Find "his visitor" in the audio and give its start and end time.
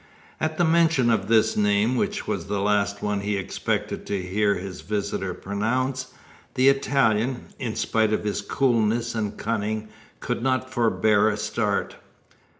4.55-5.35